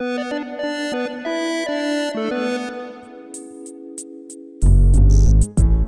[0.00, 0.89] Thank you.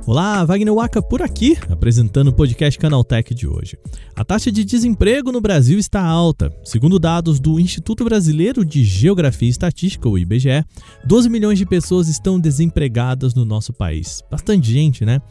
[0.05, 3.77] Olá, Wagner Waka por aqui, apresentando o podcast Canaltech de hoje.
[4.13, 6.53] A taxa de desemprego no Brasil está alta.
[6.61, 10.65] Segundo dados do Instituto Brasileiro de Geografia e Estatística, o IBGE,
[11.05, 14.21] 12 milhões de pessoas estão desempregadas no nosso país.
[14.29, 15.21] Bastante gente, né?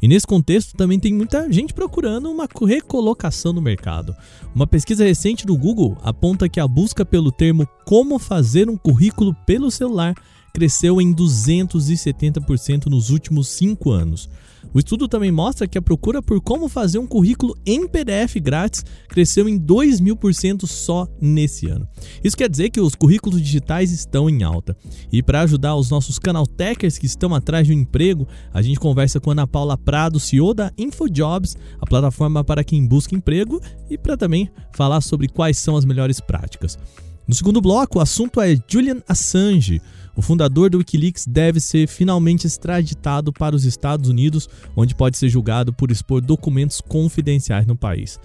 [0.00, 4.16] E nesse contexto também tem muita gente procurando uma recolocação no mercado.
[4.54, 9.36] Uma pesquisa recente do Google aponta que a busca pelo termo como fazer um currículo
[9.44, 10.14] pelo celular
[10.52, 14.28] cresceu em 270% nos últimos cinco anos.
[14.72, 18.84] O estudo também mostra que a procura por como fazer um currículo em PDF grátis
[19.08, 21.86] cresceu em 2 mil por cento só nesse ano.
[22.22, 24.76] Isso quer dizer que os currículos digitais estão em alta.
[25.10, 29.20] E para ajudar os nossos canaltechers que estão atrás de um emprego, a gente conversa
[29.20, 33.60] com a Ana Paula Prado, CEO da InfoJobs, a plataforma para quem busca emprego,
[33.90, 36.78] e para também falar sobre quais são as melhores práticas.
[37.26, 39.80] No segundo bloco, o assunto é Julian Assange.
[40.16, 45.28] O fundador do Wikileaks deve ser finalmente extraditado para os Estados Unidos, onde pode ser
[45.28, 48.18] julgado por expor documentos confidenciais no país.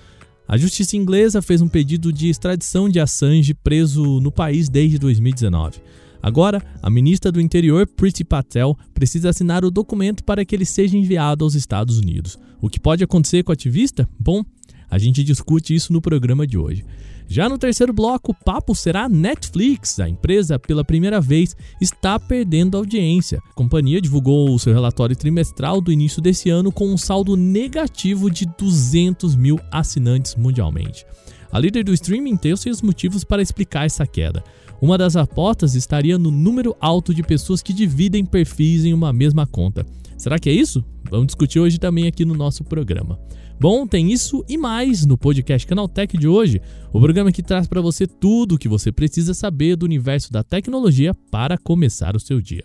[0.48, 5.82] A justiça inglesa fez um pedido de extradição de Assange, preso no país desde 2019.
[6.22, 10.98] Agora, a ministra do Interior, Priti Patel, precisa assinar o documento para que ele seja
[10.98, 12.38] enviado aos Estados Unidos.
[12.60, 14.10] O que pode acontecer com o ativista?
[14.20, 14.44] Bom,
[14.90, 16.84] a gente discute isso no programa de hoje.
[17.30, 20.00] Já no terceiro bloco, o papo será Netflix.
[20.00, 23.42] A empresa, pela primeira vez, está perdendo audiência.
[23.50, 28.32] A companhia divulgou o seu relatório trimestral do início desse ano com um saldo negativo
[28.32, 31.06] de 200 mil assinantes mundialmente.
[31.52, 34.44] A líder do streaming tem os seus motivos para explicar essa queda.
[34.82, 39.46] Uma das apostas estaria no número alto de pessoas que dividem perfis em uma mesma
[39.46, 39.86] conta.
[40.18, 40.84] Será que é isso?
[41.10, 43.20] Vamos discutir hoje também aqui no nosso programa.
[43.60, 46.62] Bom, tem isso e mais no podcast Canaltech de hoje,
[46.94, 50.44] o programa que traz para você tudo o que você precisa saber do universo da
[50.44, 52.64] tecnologia para começar o seu dia.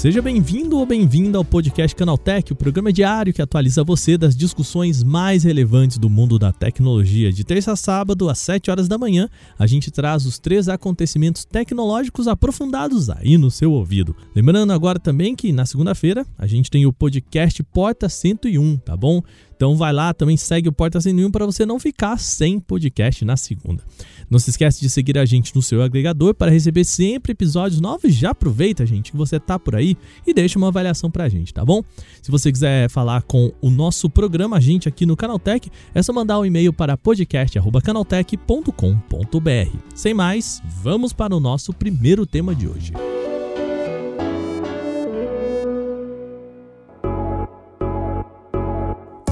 [0.00, 5.02] Seja bem-vindo ou bem-vinda ao podcast Canaltech, o programa diário que atualiza você das discussões
[5.02, 7.30] mais relevantes do mundo da tecnologia.
[7.30, 9.28] De terça a sábado, às 7 horas da manhã,
[9.58, 14.16] a gente traz os três acontecimentos tecnológicos aprofundados aí no seu ouvido.
[14.34, 19.22] Lembrando agora também que na segunda-feira a gente tem o podcast Porta 101, tá bom?
[19.60, 23.36] Então vai lá, também segue o Porta 101 para você não ficar sem podcast na
[23.36, 23.84] segunda.
[24.30, 28.14] Não se esquece de seguir a gente no seu agregador para receber sempre episódios novos.
[28.14, 31.62] Já aproveita, gente, que você tá por aí e deixa uma avaliação pra gente, tá
[31.62, 31.82] bom?
[32.22, 36.10] Se você quiser falar com o nosso programa, a gente aqui no Canaltech, é só
[36.10, 39.78] mandar um e-mail para podcast@canaltech.com.br.
[39.94, 42.94] Sem mais, vamos para o nosso primeiro tema de hoje.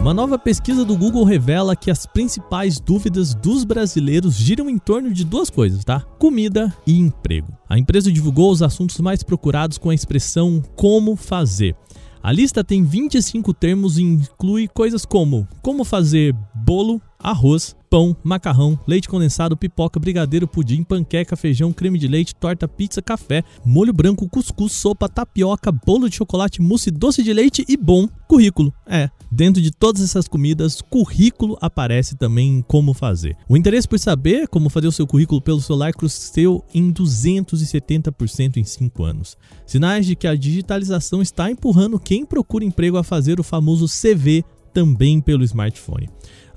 [0.09, 5.13] Uma nova pesquisa do Google revela que as principais dúvidas dos brasileiros giram em torno
[5.13, 6.01] de duas coisas, tá?
[6.19, 7.53] Comida e emprego.
[7.69, 11.77] A empresa divulgou os assuntos mais procurados com a expressão como fazer.
[12.23, 18.79] A lista tem 25 termos e inclui coisas como como fazer bolo, arroz, pão, macarrão,
[18.87, 24.29] leite condensado, pipoca, brigadeiro, pudim, panqueca, feijão, creme de leite, torta, pizza, café, molho branco,
[24.29, 28.73] cuscuz, sopa, tapioca, bolo de chocolate, mousse, doce de leite e bom currículo.
[28.87, 33.37] É, dentro de todas essas comidas, currículo aparece também em como fazer.
[33.49, 38.65] O interesse por saber como fazer o seu currículo pelo celular cresceu em 270% em
[38.65, 39.37] 5 anos.
[39.67, 44.45] Sinais de que a digitalização está empurrando quem procura emprego a fazer o famoso CV
[44.73, 46.09] também pelo smartphone.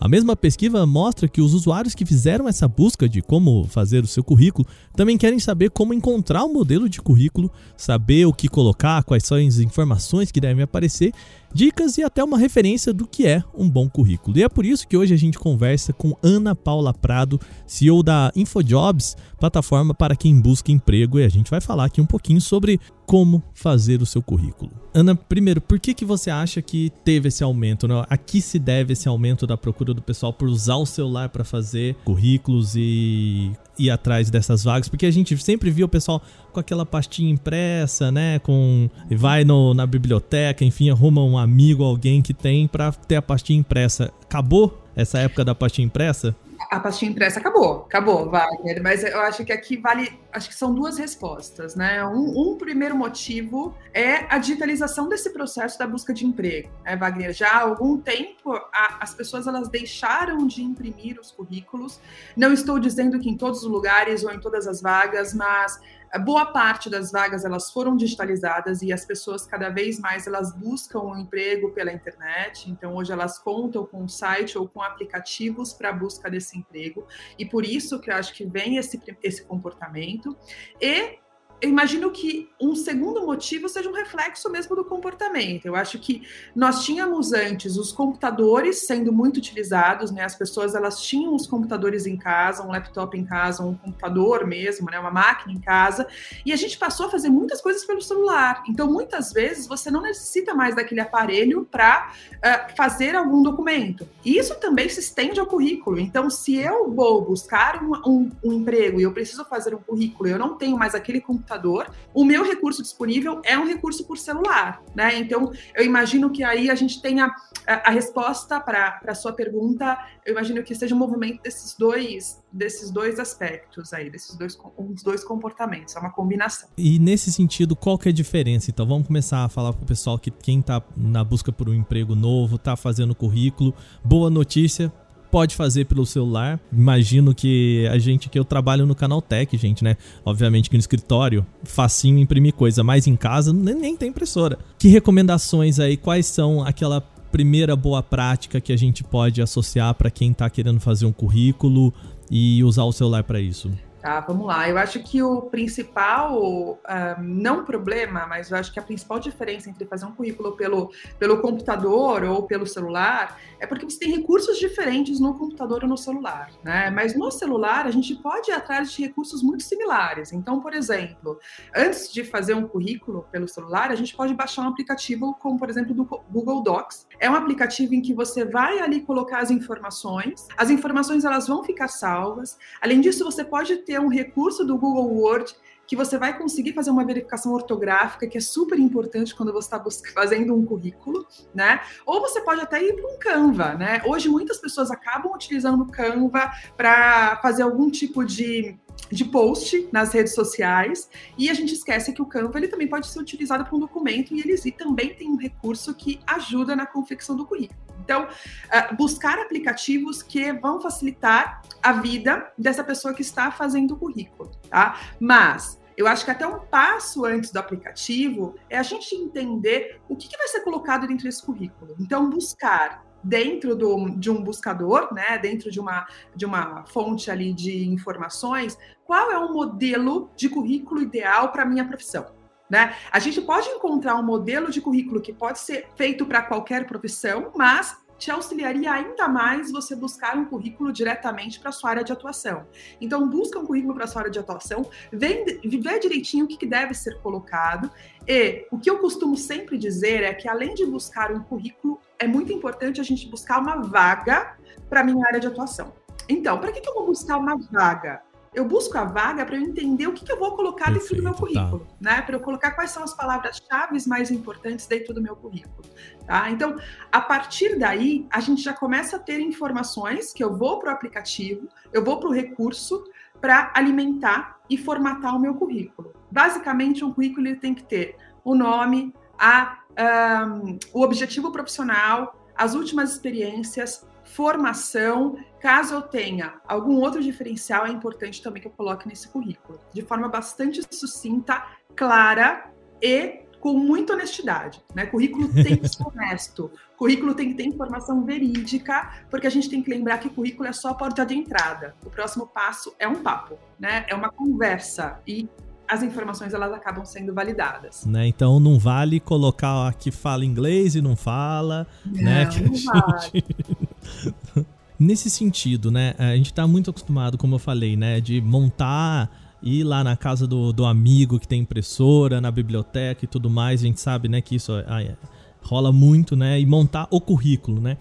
[0.03, 4.07] A mesma pesquisa mostra que os usuários que fizeram essa busca de como fazer o
[4.07, 8.47] seu currículo também querem saber como encontrar o um modelo de currículo, saber o que
[8.47, 11.13] colocar, quais são as informações que devem aparecer,
[11.53, 14.37] dicas e até uma referência do que é um bom currículo.
[14.37, 18.31] E é por isso que hoje a gente conversa com Ana Paula Prado, CEO da
[18.35, 22.79] InfoJobs, plataforma para quem busca emprego, e a gente vai falar aqui um pouquinho sobre
[23.05, 24.71] como fazer o seu currículo.
[24.93, 27.87] Ana, primeiro, por que, que você acha que teve esse aumento?
[27.87, 28.05] Né?
[28.09, 31.43] A que se deve esse aumento da procura do pessoal por usar o celular para
[31.43, 34.89] fazer currículos e ir atrás dessas vagas?
[34.89, 36.21] Porque a gente sempre viu o pessoal
[36.51, 38.39] com aquela pastinha impressa, né?
[38.39, 43.21] Com vai no, na biblioteca, enfim, arruma um amigo, alguém que tem para ter a
[43.21, 44.11] pastinha impressa.
[44.23, 46.35] Acabou essa época da pastinha impressa?
[46.71, 48.81] A pastinha impressa acabou, acabou, Wagner.
[48.81, 52.01] Mas eu acho que aqui vale, acho que são duas respostas, né?
[52.05, 57.33] Um, um primeiro motivo é a digitalização desse processo da busca de emprego, né, Wagner?
[57.33, 61.99] Já há algum tempo a, as pessoas elas deixaram de imprimir os currículos.
[62.37, 65.77] Não estou dizendo que em todos os lugares ou em todas as vagas, mas
[66.19, 70.99] boa parte das vagas elas foram digitalizadas e as pessoas cada vez mais elas buscam
[70.99, 72.69] um emprego pela internet.
[72.69, 77.07] Então hoje elas contam com um site ou com aplicativos para a busca desse emprego
[77.37, 80.35] e por isso que eu acho que vem esse, esse comportamento
[80.81, 81.19] e
[81.61, 85.65] eu imagino que um segundo motivo seja um reflexo mesmo do comportamento.
[85.65, 86.23] Eu acho que
[86.55, 90.23] nós tínhamos antes os computadores sendo muito utilizados, né?
[90.23, 94.89] As pessoas elas tinham os computadores em casa, um laptop em casa, um computador mesmo,
[94.89, 94.97] né?
[94.97, 96.07] Uma máquina em casa,
[96.43, 98.63] e a gente passou a fazer muitas coisas pelo celular.
[98.67, 104.09] Então, muitas vezes você não necessita mais daquele aparelho para uh, eh, fazer algum documento.
[104.25, 105.99] E isso também se estende ao currículo.
[105.99, 110.27] Então, se eu vou buscar um, um, um emprego e eu preciso fazer um currículo,
[110.27, 114.17] eu não tenho mais aquele computador computador, o meu recurso disponível é um recurso por
[114.17, 115.17] celular, né?
[115.17, 117.29] Então, eu imagino que aí a gente tenha
[117.67, 122.41] a, a resposta para a sua pergunta, eu imagino que seja um movimento desses dois,
[122.51, 126.69] desses dois aspectos aí, desses dois, os dois comportamentos, é uma combinação.
[126.77, 128.69] E nesse sentido, qual que é a diferença?
[128.69, 131.73] Então, vamos começar a falar para o pessoal que quem está na busca por um
[131.73, 134.91] emprego novo, está fazendo currículo, boa notícia,
[135.31, 136.59] pode fazer pelo celular.
[136.71, 139.95] Imagino que a gente que eu trabalho no canal Tech, gente, né?
[140.25, 144.59] Obviamente que no escritório, facinho imprimir coisa, mas em casa nem, nem tem impressora.
[144.77, 145.95] Que recomendações aí?
[145.95, 147.01] Quais são aquela
[147.31, 151.93] primeira boa prática que a gente pode associar para quem está querendo fazer um currículo
[152.29, 153.71] e usar o celular para isso?
[154.01, 154.67] Tá, vamos lá.
[154.67, 159.69] Eu acho que o principal, uh, não problema, mas eu acho que a principal diferença
[159.69, 164.57] entre fazer um currículo pelo, pelo computador ou pelo celular é porque você tem recursos
[164.57, 166.89] diferentes no computador ou no celular, né?
[166.89, 170.33] Mas no celular a gente pode ir atrás de recursos muito similares.
[170.33, 171.37] Então, por exemplo,
[171.75, 175.69] antes de fazer um currículo pelo celular, a gente pode baixar um aplicativo como, por
[175.69, 177.07] exemplo, do Google Docs.
[177.19, 181.63] É um aplicativo em que você vai ali colocar as informações, as informações elas vão
[181.63, 182.57] ficar salvas.
[182.81, 185.53] Além disso, você pode ter ter um recurso do Google Word
[185.85, 189.83] que você vai conseguir fazer uma verificação ortográfica, que é super importante quando você está
[190.13, 191.81] fazendo um currículo, né?
[192.05, 194.01] Ou você pode até ir para um Canva, né?
[194.05, 200.13] Hoje muitas pessoas acabam utilizando o Canva para fazer algum tipo de de post nas
[200.13, 203.75] redes sociais e a gente esquece que o Canva ele também pode ser utilizado para
[203.75, 207.79] um documento e eles e também tem um recurso que ajuda na confecção do currículo.
[208.03, 213.97] Então, uh, buscar aplicativos que vão facilitar a vida dessa pessoa que está fazendo o
[213.97, 214.99] currículo, tá?
[215.19, 220.15] Mas eu acho que até um passo antes do aplicativo é a gente entender o
[220.15, 221.95] que, que vai ser colocado dentro desse currículo.
[221.99, 227.53] Então, buscar dentro do, de um buscador, né, dentro de uma, de uma fonte ali
[227.53, 232.25] de informações, qual é o modelo de currículo ideal para minha profissão.
[232.69, 232.95] Né?
[233.11, 237.51] A gente pode encontrar um modelo de currículo que pode ser feito para qualquer profissão,
[237.55, 242.67] mas te auxiliaria ainda mais você buscar um currículo diretamente para sua área de atuação.
[243.01, 246.67] Então, busca um currículo para sua área de atuação, vê, vê direitinho o que, que
[246.67, 247.91] deve ser colocado.
[248.27, 252.27] E o que eu costumo sempre dizer é que, além de buscar um currículo, é
[252.27, 254.55] muito importante a gente buscar uma vaga
[254.89, 255.93] para minha área de atuação.
[256.29, 258.21] Então, para que, que eu vou buscar uma vaga?
[258.53, 261.15] eu busco a vaga para eu entender o que, que, eu vou colocar Perfeito, dentro
[261.15, 261.39] do meu tá.
[261.39, 261.95] currículo, tá.
[262.01, 262.21] né?
[262.21, 265.87] Para eu colocar quais são as palavras-chave mais importantes dentro do meu currículo.
[266.27, 266.49] Tá?
[266.49, 266.75] Então,
[267.09, 270.93] a partir daí, a gente já começa a ter informações que eu vou para o
[270.93, 273.05] aplicativo, eu vou para o recurso
[273.39, 276.13] para alimentar e formatar o meu currículo.
[276.29, 282.73] Basicamente, um currículo ele tem que ter o nome, a, um, o objetivo profissional, as
[282.73, 285.37] últimas experiências, formação.
[285.59, 290.01] Caso eu tenha algum outro diferencial, é importante também que eu coloque nesse currículo, de
[290.01, 291.65] forma bastante sucinta,
[291.95, 294.83] clara e com muita honestidade.
[294.95, 295.05] Né?
[295.05, 299.83] Currículo tem que ser honesto, currículo tem que ter informação verídica, porque a gente tem
[299.83, 301.95] que lembrar que currículo é só a porta de entrada.
[302.03, 304.05] O próximo passo é um papo, né?
[304.07, 305.21] é uma conversa.
[305.27, 305.47] E
[305.91, 308.05] as informações elas acabam sendo validadas.
[308.05, 308.25] Né?
[308.25, 312.45] Então não vale colocar que fala inglês e não fala, não, né?
[312.45, 312.85] Que não gente...
[312.85, 314.65] vale.
[314.97, 316.13] Nesse sentido, né?
[316.17, 318.21] A gente está muito acostumado, como eu falei, né?
[318.21, 319.29] De montar
[319.61, 323.81] ir lá na casa do, do amigo que tem impressora, na biblioteca e tudo mais.
[323.81, 325.17] A gente sabe, né, que isso ah, é,
[325.61, 326.57] rola muito, né?
[326.57, 327.97] E montar o currículo, né?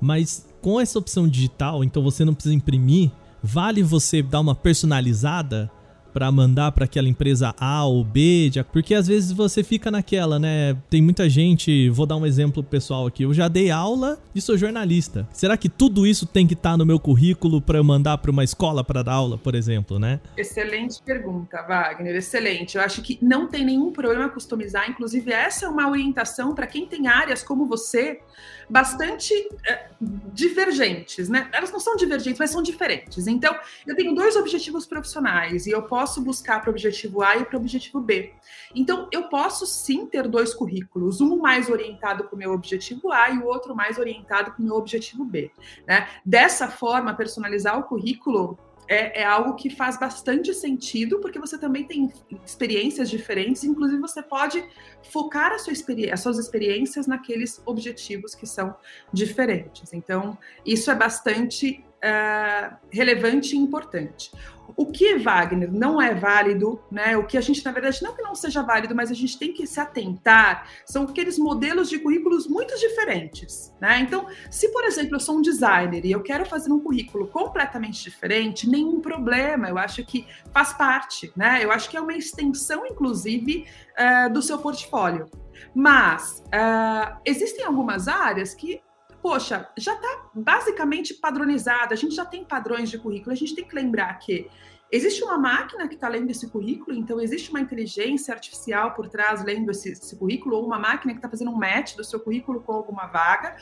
[0.00, 3.10] Mas com essa opção digital, então você não precisa imprimir,
[3.42, 5.70] vale você dar uma personalizada
[6.16, 10.74] para mandar para aquela empresa A ou B, porque às vezes você fica naquela, né?
[10.88, 14.56] Tem muita gente, vou dar um exemplo pessoal aqui, eu já dei aula e sou
[14.56, 15.28] jornalista.
[15.30, 18.30] Será que tudo isso tem que estar tá no meu currículo para eu mandar para
[18.30, 20.18] uma escola para dar aula, por exemplo, né?
[20.38, 22.78] Excelente pergunta, Wagner, excelente.
[22.78, 26.86] Eu acho que não tem nenhum problema customizar, inclusive essa é uma orientação para quem
[26.86, 28.20] tem áreas como você
[28.68, 29.32] bastante
[29.68, 29.86] é,
[30.32, 31.48] divergentes, né?
[31.52, 33.26] Elas não são divergentes, mas são diferentes.
[33.26, 33.54] Então,
[33.86, 37.44] eu tenho dois objetivos profissionais e eu posso posso buscar para o objetivo A e
[37.44, 38.32] para o objetivo B.
[38.72, 43.30] Então, eu posso sim ter dois currículos, um mais orientado para o meu objetivo A
[43.30, 45.50] e o outro mais orientado para o meu objetivo B.
[45.84, 46.08] Né?
[46.24, 48.56] Dessa forma, personalizar o currículo
[48.88, 52.12] é, é, algo que faz bastante sentido, porque você também tem
[52.44, 54.64] experiências diferentes, inclusive você pode
[55.10, 55.72] focar a sua
[56.12, 58.76] as suas experiências naqueles objetivos que são
[59.12, 59.92] diferentes.
[59.92, 64.30] Então, isso é bastante uh, relevante e importante.
[64.76, 67.16] O que, Wagner, não é válido, né?
[67.16, 69.52] O que a gente, na verdade, não que não seja válido, mas a gente tem
[69.52, 74.00] que se atentar, são aqueles modelos de currículos muito diferentes, né?
[74.00, 78.02] Então, se, por exemplo, eu sou um designer e eu quero fazer um currículo completamente
[78.02, 81.60] diferente, nenhum problema, eu acho que faz parte, né?
[81.62, 83.66] Eu acho que é uma extensão, inclusive,
[83.98, 85.30] uh, do seu portfólio.
[85.74, 88.80] Mas uh, existem algumas áreas que
[89.22, 93.64] poxa, já está basicamente padronizado, a gente já tem padrões de currículo, a gente tem
[93.64, 94.48] que lembrar que
[94.90, 99.44] existe uma máquina que está lendo esse currículo, então existe uma inteligência artificial por trás
[99.44, 102.60] lendo esse, esse currículo, ou uma máquina que está fazendo um match do seu currículo
[102.60, 103.56] com alguma vaga,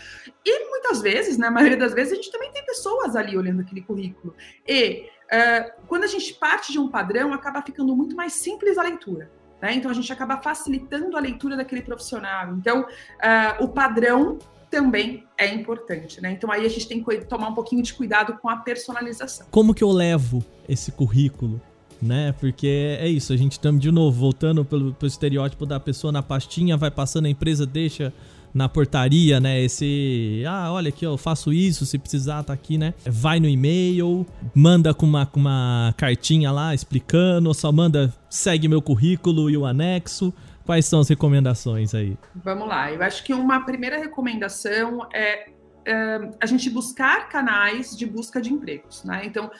[0.44, 3.80] e muitas vezes, na maioria das vezes, a gente também tem pessoas ali olhando aquele
[3.80, 4.34] currículo.
[4.66, 8.82] E uh, quando a gente parte de um padrão, acaba ficando muito mais simples a
[8.82, 9.30] leitura.
[9.62, 9.74] Né?
[9.74, 12.52] Então a gente acaba facilitando a leitura daquele profissional.
[12.54, 14.38] Então, uh, o padrão
[14.74, 16.32] também é importante, né?
[16.32, 19.46] Então aí a gente tem que tomar um pouquinho de cuidado com a personalização.
[19.48, 21.60] Como que eu levo esse currículo?
[22.02, 22.34] Né?
[22.40, 26.22] Porque é isso, a gente estamos de novo voltando pelo, pelo estereótipo da pessoa na
[26.22, 28.12] pastinha, vai passando a empresa, deixa
[28.52, 29.62] na portaria, né?
[29.62, 32.94] Esse, ah, olha aqui, eu faço isso, se precisar, tá aqui, né?
[33.06, 38.82] Vai no e-mail, manda com uma, com uma cartinha lá explicando, só manda segue meu
[38.82, 40.34] currículo e o anexo.
[40.64, 42.16] Quais são as recomendações aí?
[42.34, 42.90] Vamos lá.
[42.90, 45.50] Eu acho que uma primeira recomendação é,
[45.84, 49.22] é a gente buscar canais de busca de empregos, né?
[49.24, 49.50] Então,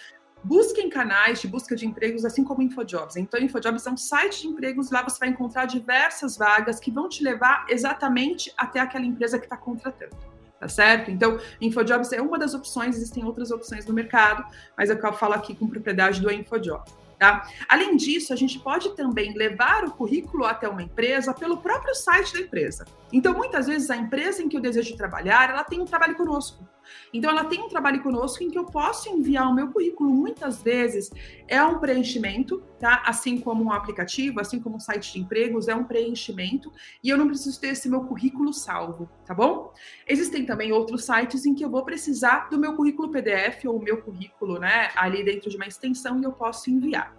[0.43, 3.17] busquem canais de busca de empregos, assim como InfoJobs.
[3.17, 7.09] Então, InfoJobs é um site de empregos, lá você vai encontrar diversas vagas que vão
[7.09, 10.17] te levar exatamente até aquela empresa que está contratando.
[10.59, 11.11] Tá certo?
[11.11, 14.45] Então, InfoJobs é uma das opções, existem outras opções no mercado,
[14.79, 17.04] mas é eu falo aqui com propriedade do InfoJobs.
[17.25, 17.49] Tá?
[17.71, 22.35] Além disso, a gente pode também levar o currículo até uma empresa pelo próprio site
[22.35, 22.85] da empresa.
[23.11, 26.69] Então, muitas vezes, a empresa em que eu desejo trabalhar, ela tem um trabalho conosco.
[27.12, 30.11] Então, ela tem um trabalho conosco em que eu posso enviar o meu currículo.
[30.11, 31.11] Muitas vezes
[31.49, 33.03] é um preenchimento, tá?
[33.07, 36.73] Assim como um aplicativo, assim como um site de empregos, é um preenchimento
[37.03, 39.73] e eu não preciso ter esse meu currículo salvo, tá bom?
[40.07, 43.83] Existem também outros sites em que eu vou precisar do meu currículo PDF ou o
[43.83, 47.14] meu currículo, né, ali dentro de uma extensão e eu posso enviar.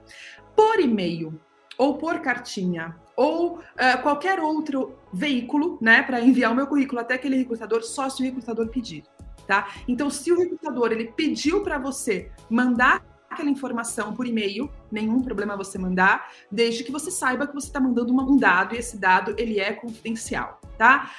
[0.56, 1.40] Por e-mail
[1.78, 7.14] ou por cartinha ou uh, qualquer outro veículo, né, para enviar o meu currículo até
[7.14, 9.04] aquele recrutador, só se o recrutador pedir
[9.48, 9.70] tá?
[9.88, 15.58] Então, se o recrutador ele pediu para você mandar aquela informação por e-mail, nenhum problema
[15.58, 19.36] você mandar, desde que você saiba que você está mandando um dado e esse dado
[19.38, 21.12] ele é confidencial, tá?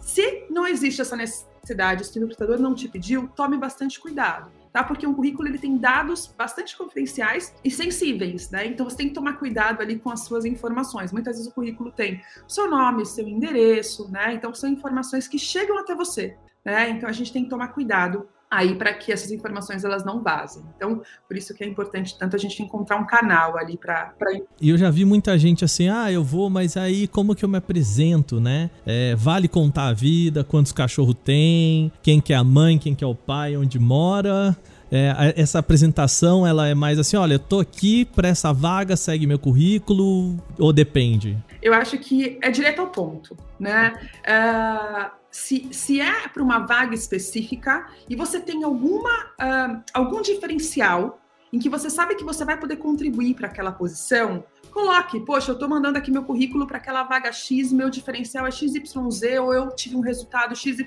[0.00, 4.50] Se não existe essa necessidade, se o recrutador não te pediu, tome bastante cuidado.
[4.70, 4.82] Tá?
[4.82, 8.66] Porque um currículo ele tem dados bastante confidenciais e sensíveis, né?
[8.66, 11.12] Então você tem que tomar cuidado ali com as suas informações.
[11.12, 14.34] Muitas vezes o currículo tem seu nome, seu endereço, né?
[14.34, 16.90] Então são informações que chegam até você né?
[16.90, 20.62] Então a gente tem que tomar cuidado aí para que essas informações elas não vazem.
[20.76, 24.30] Então, por isso que é importante tanto a gente encontrar um canal ali para pra...
[24.60, 27.48] E eu já vi muita gente assim, ah, eu vou, mas aí como que eu
[27.48, 28.70] me apresento, né?
[28.86, 33.02] É, vale contar a vida, quantos cachorros tem, quem que é a mãe, quem que
[33.02, 34.56] é o pai, onde mora.
[34.92, 39.26] É, essa apresentação ela é mais assim, olha, eu tô aqui para essa vaga, segue
[39.26, 41.36] meu currículo ou depende?
[41.60, 43.94] Eu acho que é direto ao ponto, né?
[44.22, 51.20] Uh se, se é para uma vaga específica e você tem alguma, uh, algum diferencial
[51.52, 55.54] em que você sabe que você vai poder contribuir para aquela posição, coloque, poxa, eu
[55.54, 59.74] estou mandando aqui meu currículo para aquela vaga X, meu diferencial é XYZ, ou eu
[59.74, 60.86] tive um resultado XYZ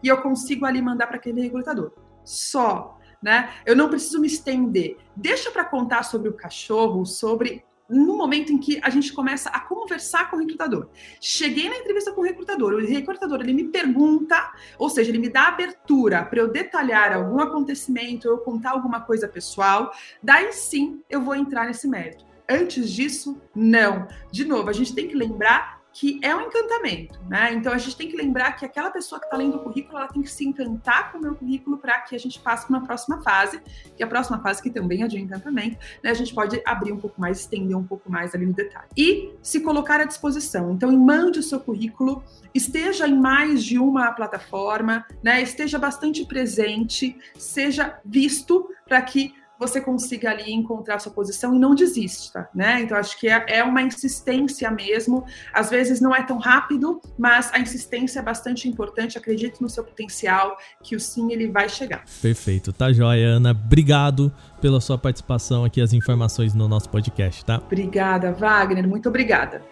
[0.00, 1.92] e eu consigo ali mandar para aquele recrutador.
[2.24, 3.50] Só, né?
[3.66, 4.96] Eu não preciso me estender.
[5.16, 9.60] Deixa para contar sobre o cachorro, sobre no momento em que a gente começa a
[9.60, 10.88] conversar com o recrutador.
[11.20, 15.28] Cheguei na entrevista com o recrutador, o recrutador ele me pergunta, ou seja, ele me
[15.28, 21.20] dá abertura para eu detalhar algum acontecimento, eu contar alguma coisa pessoal, daí sim eu
[21.20, 22.24] vou entrar nesse mérito.
[22.48, 24.06] Antes disso, não.
[24.30, 27.54] De novo, a gente tem que lembrar que é um encantamento, né?
[27.54, 30.08] Então a gente tem que lembrar que aquela pessoa que está lendo o currículo, ela
[30.08, 32.86] tem que se encantar com o meu currículo para que a gente passe para uma
[32.86, 33.62] próxima fase,
[33.96, 36.10] que a próxima fase que também é de encantamento, né?
[36.10, 38.88] A gente pode abrir um pouco mais, estender um pouco mais ali no detalhe.
[38.94, 40.70] E se colocar à disposição.
[40.70, 42.22] Então, mande o seu currículo,
[42.54, 45.40] esteja em mais de uma plataforma, né?
[45.40, 51.74] Esteja bastante presente, seja visto para que você consiga ali encontrar sua posição e não
[51.74, 52.80] desista, né?
[52.80, 55.24] Então acho que é, é uma insistência mesmo.
[55.52, 59.18] Às vezes não é tão rápido, mas a insistência é bastante importante.
[59.18, 62.04] Acredite no seu potencial, que o sim ele vai chegar.
[62.20, 63.50] Perfeito, tá joia, Ana.
[63.50, 67.60] Obrigado pela sua participação aqui, as informações no nosso podcast, tá?
[67.64, 68.86] Obrigada, Wagner.
[68.86, 69.62] Muito obrigada.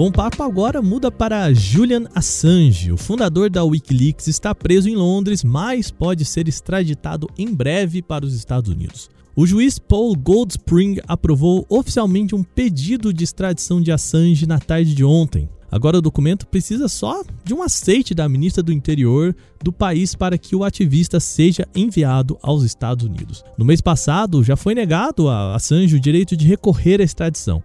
[0.00, 2.90] Bom papo agora muda para Julian Assange.
[2.90, 8.24] O fundador da Wikileaks está preso em Londres, mas pode ser extraditado em breve para
[8.24, 9.10] os Estados Unidos.
[9.36, 15.04] O juiz Paul Goldspring aprovou oficialmente um pedido de extradição de Assange na tarde de
[15.04, 15.50] ontem.
[15.70, 20.38] Agora o documento precisa só de um aceite da ministra do Interior do país para
[20.38, 23.44] que o ativista seja enviado aos Estados Unidos.
[23.58, 27.62] No mês passado, já foi negado a Assange o direito de recorrer à extradição.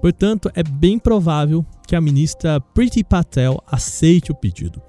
[0.00, 4.80] Portanto, é bem provável que a ministra Priti Patel aceite o pedido.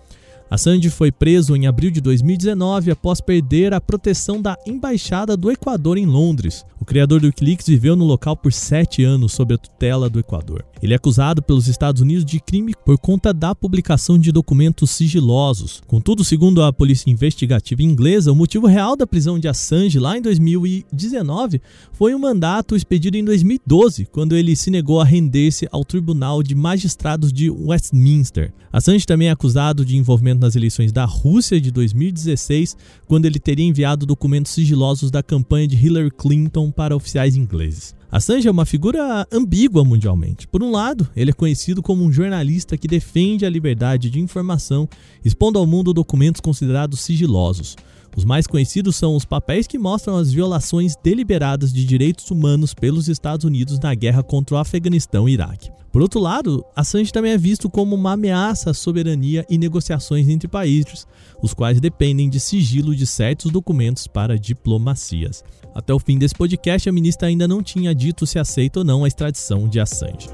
[0.50, 5.98] Assange foi preso em abril de 2019 após perder a proteção da Embaixada do Equador
[5.98, 6.66] em Londres.
[6.80, 10.64] O criador do Wikileaks viveu no local por sete anos sob a tutela do Equador.
[10.82, 15.82] Ele é acusado pelos Estados Unidos de crime por conta da publicação de documentos sigilosos.
[15.88, 20.22] Contudo, segundo a polícia investigativa inglesa, o motivo real da prisão de Assange lá em
[20.22, 21.62] 2019
[21.92, 26.56] foi um mandato expedido em 2012, quando ele se negou a render-se ao Tribunal de
[26.56, 28.54] Magistrados de Westminster.
[28.72, 33.66] Assange também é acusado de envolvimento nas eleições da Rússia de 2016, quando ele teria
[33.66, 37.96] enviado documentos sigilosos da campanha de Hillary Clinton para oficiais ingleses.
[38.10, 40.48] Assange é uma figura ambígua mundialmente.
[40.48, 44.88] Por um lado, ele é conhecido como um jornalista que defende a liberdade de informação,
[45.26, 47.76] expondo ao mundo documentos considerados sigilosos.
[48.18, 53.08] Os mais conhecidos são os papéis que mostram as violações deliberadas de direitos humanos pelos
[53.08, 55.70] Estados Unidos na guerra contra o Afeganistão e Iraque.
[55.92, 60.48] Por outro lado, Assange também é visto como uma ameaça à soberania e negociações entre
[60.48, 61.06] países,
[61.44, 65.44] os quais dependem de sigilo de certos documentos para diplomacias.
[65.76, 69.04] Até o fim desse podcast, a ministra ainda não tinha dito se aceita ou não
[69.04, 70.28] a extradição de Assange.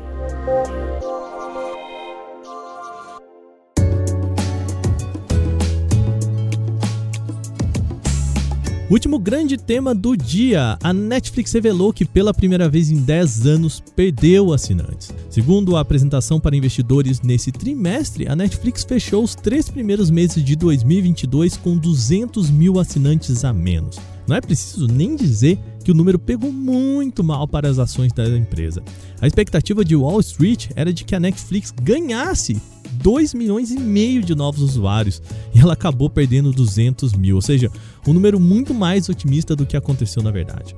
[8.94, 13.84] Último grande tema do dia: a Netflix revelou que pela primeira vez em 10 anos
[13.96, 15.12] perdeu assinantes.
[15.32, 20.56] Segundo a apresentação para investidores nesse trimestre, a Netflix fechou os três primeiros meses de
[20.56, 23.98] 2022 com 200 mil assinantes a menos.
[24.28, 28.28] Não é preciso nem dizer que o número pegou muito mal para as ações da
[28.30, 28.82] empresa.
[29.22, 32.60] A expectativa de Wall Street era de que a Netflix ganhasse
[32.94, 35.22] 2 milhões e meio de novos usuários
[35.54, 37.70] e ela acabou perdendo 200 mil, ou seja,
[38.08, 40.76] um número muito mais otimista do que aconteceu na verdade.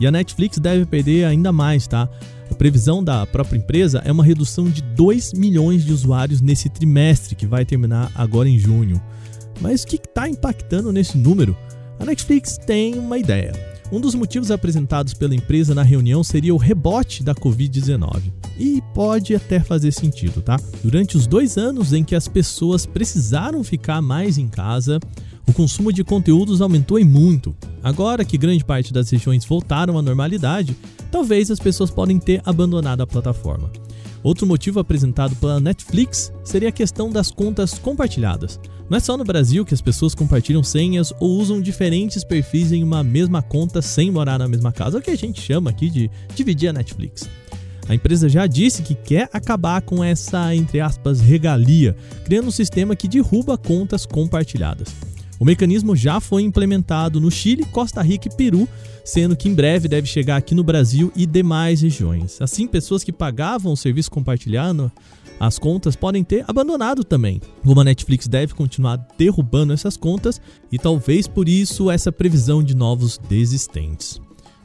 [0.00, 2.08] E a Netflix deve perder ainda mais, tá?
[2.50, 7.34] A previsão da própria empresa é uma redução de 2 milhões de usuários nesse trimestre,
[7.34, 9.00] que vai terminar agora em junho.
[9.60, 11.56] Mas o que está impactando nesse número?
[11.98, 13.67] A Netflix tem uma ideia.
[13.90, 18.30] Um dos motivos apresentados pela empresa na reunião seria o rebote da Covid-19.
[18.58, 20.60] E pode até fazer sentido, tá?
[20.84, 25.00] Durante os dois anos em que as pessoas precisaram ficar mais em casa,
[25.46, 27.56] o consumo de conteúdos aumentou e muito.
[27.82, 30.76] Agora que grande parte das regiões voltaram à normalidade,
[31.10, 33.70] talvez as pessoas podem ter abandonado a plataforma.
[34.28, 38.60] Outro motivo apresentado pela Netflix seria a questão das contas compartilhadas.
[38.86, 42.84] Não é só no Brasil que as pessoas compartilham senhas ou usam diferentes perfis em
[42.84, 46.10] uma mesma conta sem morar na mesma casa, o que a gente chama aqui de
[46.34, 47.26] dividir a Netflix.
[47.88, 52.94] A empresa já disse que quer acabar com essa, entre aspas, regalia, criando um sistema
[52.94, 54.88] que derruba contas compartilhadas.
[55.40, 58.68] O mecanismo já foi implementado no Chile, Costa Rica e Peru,
[59.08, 62.42] sendo que em breve deve chegar aqui no Brasil e demais regiões.
[62.42, 64.92] Assim, pessoas que pagavam o serviço compartilhado
[65.40, 67.40] as contas podem ter abandonado também.
[67.64, 70.38] Como a Netflix deve continuar derrubando essas contas
[70.70, 74.20] e talvez por isso essa previsão de novos desistentes.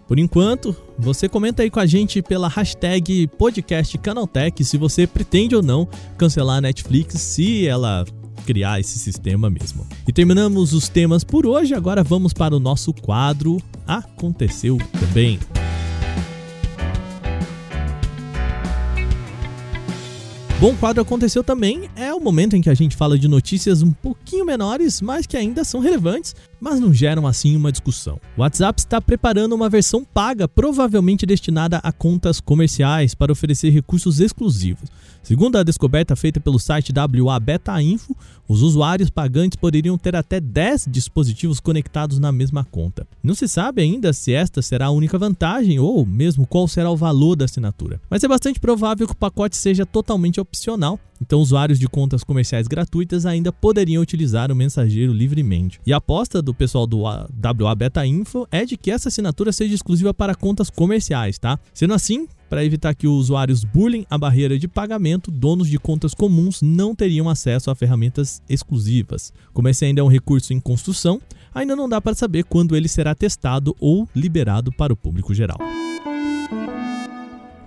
[0.09, 5.55] Por enquanto, você comenta aí com a gente pela hashtag podcast Canaltech se você pretende
[5.55, 8.03] ou não cancelar a Netflix se ela
[8.45, 9.85] criar esse sistema mesmo.
[10.07, 15.39] E terminamos os temas por hoje, agora vamos para o nosso quadro Aconteceu também.
[20.63, 21.89] Bom, quadro aconteceu também.
[21.93, 25.35] É o momento em que a gente fala de notícias um pouquinho menores, mas que
[25.35, 28.17] ainda são relevantes, mas não geram assim uma discussão.
[28.37, 34.21] O WhatsApp está preparando uma versão paga, provavelmente destinada a contas comerciais, para oferecer recursos
[34.21, 34.89] exclusivos.
[35.21, 38.15] Segundo a descoberta feita pelo site WA Beta Info,
[38.47, 43.07] os usuários pagantes poderiam ter até 10 dispositivos conectados na mesma conta.
[43.21, 46.97] Não se sabe ainda se esta será a única vantagem ou mesmo qual será o
[46.97, 51.79] valor da assinatura, mas é bastante provável que o pacote seja totalmente opcional, então usuários
[51.79, 55.79] de contas comerciais gratuitas ainda poderiam utilizar o mensageiro livremente.
[55.85, 59.73] E a aposta do pessoal do WA Beta Info é de que essa assinatura seja
[59.73, 61.59] exclusiva para contas comerciais, tá?
[61.73, 66.61] Sendo assim, para evitar que usuários burlem a barreira de pagamento, donos de contas comuns
[66.61, 69.33] não teriam acesso a ferramentas exclusivas.
[69.53, 71.19] Como esse ainda é um recurso em construção,
[71.53, 75.57] ainda não dá para saber quando ele será testado ou liberado para o público geral.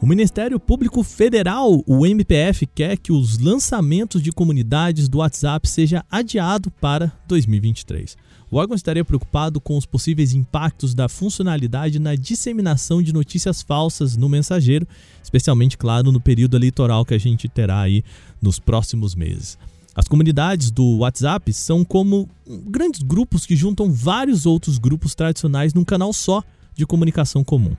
[0.01, 6.05] O Ministério Público Federal, o MPF, quer que os lançamentos de comunidades do WhatsApp seja
[6.11, 8.17] adiado para 2023.
[8.51, 14.17] O órgão estaria preocupado com os possíveis impactos da funcionalidade na disseminação de notícias falsas
[14.19, 14.87] no mensageiro,
[15.23, 18.05] especialmente, claro, no período eleitoral que a gente terá aí
[18.41, 19.59] nos próximos meses.
[19.95, 25.85] As comunidades do WhatsApp são como grandes grupos que juntam vários outros grupos tradicionais num
[25.85, 27.75] canal só de comunicação comum.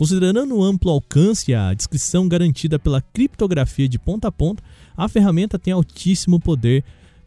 [0.00, 4.62] Considerando o amplo alcance e a descrição garantida pela criptografia de ponta a ponta,
[4.96, 6.82] a ferramenta tem altíssimo poder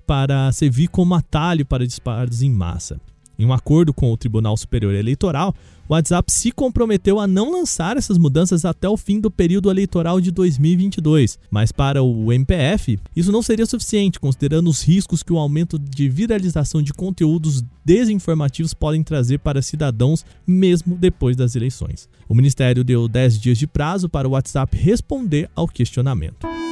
[0.07, 2.99] para servir como atalho para disparos em massa.
[3.37, 5.55] Em um acordo com o Tribunal Superior Eleitoral,
[5.87, 10.21] o WhatsApp se comprometeu a não lançar essas mudanças até o fim do período eleitoral
[10.21, 11.37] de 2022.
[11.51, 16.07] Mas para o MPF, isso não seria suficiente, considerando os riscos que o aumento de
[16.07, 22.07] viralização de conteúdos desinformativos podem trazer para cidadãos mesmo depois das eleições.
[22.29, 26.62] O Ministério deu 10 dias de prazo para o WhatsApp responder ao questionamento.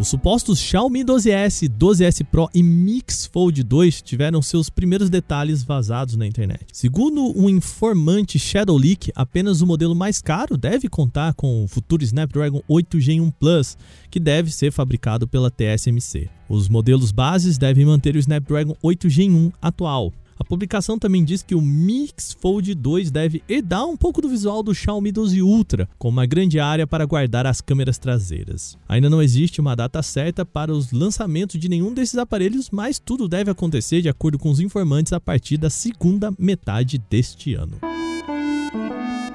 [0.00, 6.16] Os supostos Xiaomi 12S, 12S Pro e Mix Fold 2 tiveram seus primeiros detalhes vazados
[6.16, 6.64] na internet.
[6.72, 12.02] Segundo um informante Shadow Leak, apenas o modelo mais caro deve contar com o futuro
[12.02, 13.76] Snapdragon 8 Gen 1 Plus,
[14.10, 16.30] que deve ser fabricado pela TSMC.
[16.48, 20.14] Os modelos bases devem manter o Snapdragon 8 Gen 1 atual.
[20.40, 24.62] A publicação também diz que o Mix Fold 2 deve herdar um pouco do visual
[24.62, 28.74] do Xiaomi 12 Ultra, com uma grande área para guardar as câmeras traseiras.
[28.88, 33.28] Ainda não existe uma data certa para os lançamentos de nenhum desses aparelhos, mas tudo
[33.28, 37.78] deve acontecer de acordo com os informantes a partir da segunda metade deste ano.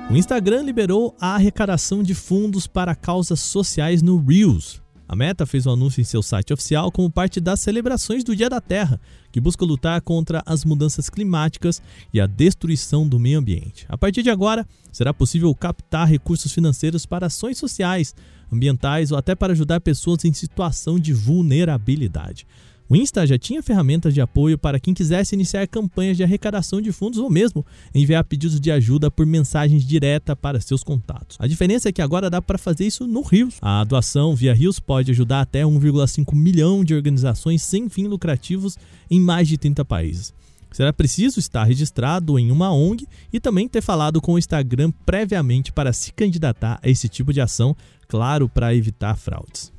[0.09, 4.83] O Instagram liberou a arrecadação de fundos para causas sociais no Reels.
[5.07, 8.49] A Meta fez um anúncio em seu site oficial como parte das celebrações do Dia
[8.49, 8.99] da Terra,
[9.31, 13.85] que busca lutar contra as mudanças climáticas e a destruição do meio ambiente.
[13.87, 18.15] A partir de agora, será possível captar recursos financeiros para ações sociais,
[18.51, 22.47] ambientais ou até para ajudar pessoas em situação de vulnerabilidade.
[22.87, 26.91] O Insta já tinha ferramentas de apoio para quem quisesse iniciar campanhas de arrecadação de
[26.91, 31.35] fundos ou mesmo enviar pedidos de ajuda por mensagens direta para seus contatos.
[31.39, 33.55] A diferença é que agora dá para fazer isso no Rios.
[33.59, 38.77] A doação via Rios pode ajudar até 1,5 milhão de organizações sem fins lucrativos
[39.09, 40.31] em mais de 30 países.
[40.71, 45.71] Será preciso estar registrado em uma ONG e também ter falado com o Instagram previamente
[45.71, 47.75] para se candidatar a esse tipo de ação,
[48.07, 49.71] claro, para evitar fraudes.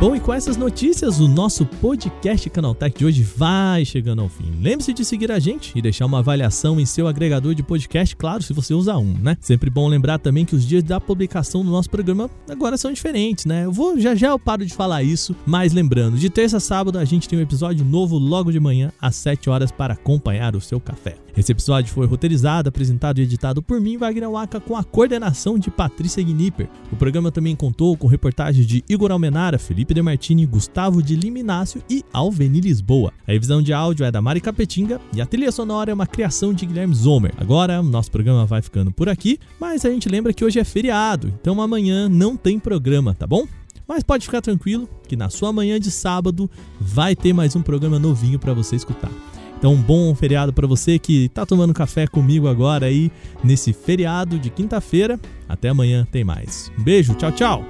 [0.00, 4.52] Bom, e com essas notícias, o nosso podcast Canaltech de hoje vai chegando ao fim.
[4.60, 8.40] Lembre-se de seguir a gente e deixar uma avaliação em seu agregador de podcast, claro,
[8.40, 9.36] se você usa um, né?
[9.40, 13.44] Sempre bom lembrar também que os dias da publicação do nosso programa agora são diferentes,
[13.44, 13.64] né?
[13.64, 16.96] Eu vou já já eu paro de falar isso, mas lembrando, de terça a sábado
[16.96, 20.60] a gente tem um episódio novo logo de manhã às 7 horas para acompanhar o
[20.60, 21.16] seu café.
[21.36, 25.70] Esse episódio foi roteirizado, apresentado e editado por mim, Wagner Waka, com a coordenação de
[25.70, 26.68] Patrícia Gnipper.
[26.90, 32.04] O programa também contou com reportagens de Igor Almenara, Felipe Demartini, Gustavo de Liminácio e
[32.12, 33.12] Alveni Lisboa.
[33.26, 36.52] A revisão de áudio é da Mari Capetinga e a trilha sonora é uma criação
[36.52, 37.34] de Guilherme Zomer.
[37.36, 41.32] Agora, nosso programa vai ficando por aqui, mas a gente lembra que hoje é feriado,
[41.40, 43.46] então amanhã não tem programa, tá bom?
[43.86, 47.98] Mas pode ficar tranquilo que na sua manhã de sábado vai ter mais um programa
[47.98, 49.10] novinho para você escutar.
[49.58, 53.10] Então, um bom feriado para você que está tomando café comigo agora aí
[53.42, 55.18] nesse feriado de quinta-feira.
[55.48, 56.70] Até amanhã tem mais.
[56.78, 57.64] Um beijo, tchau, tchau.